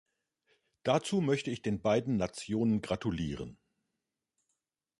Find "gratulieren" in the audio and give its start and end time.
2.81-3.59